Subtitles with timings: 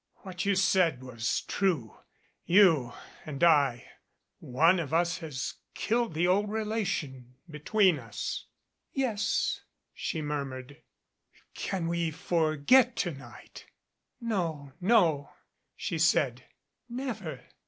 [0.23, 1.99] "What you said was true.
[2.43, 3.91] You and I
[4.39, 8.47] one of us has killed the old rela tion between us."
[8.91, 9.61] "Yes,"
[9.93, 10.81] she murmured.
[11.53, 13.67] "Can we forget to night"
[14.19, 15.33] "No, no,"
[15.75, 16.45] she said.
[16.89, 17.41] "Never.